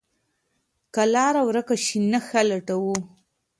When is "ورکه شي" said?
1.47-1.99